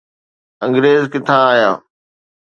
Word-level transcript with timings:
انگريز 0.65 1.03
ڪٿان 1.13 1.41
آيا؟ 1.51 1.71